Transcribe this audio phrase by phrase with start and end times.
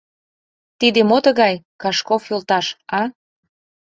[0.79, 2.67] —Тиде мо тыгай, Кашков йолташ,
[2.99, 3.01] а!